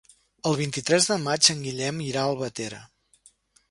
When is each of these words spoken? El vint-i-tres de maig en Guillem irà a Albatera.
El 0.51 0.55
vint-i-tres 0.61 1.09
de 1.11 1.19
maig 1.27 1.51
en 1.57 1.63
Guillem 1.69 2.03
irà 2.09 2.27
a 2.27 2.35
Albatera. 2.35 2.85